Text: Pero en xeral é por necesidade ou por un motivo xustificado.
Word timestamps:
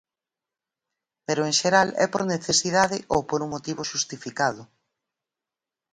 Pero 1.27 1.41
en 1.49 1.53
xeral 1.61 1.89
é 2.05 2.07
por 2.13 2.23
necesidade 2.33 2.97
ou 3.13 3.21
por 3.29 3.39
un 3.45 3.49
motivo 3.55 3.81
xustificado. 3.91 4.63